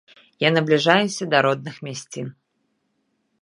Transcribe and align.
Я 0.43 0.49
набліжаюся 0.55 1.27
да 1.33 1.41
родных 1.47 1.75
мясцін. 1.89 2.27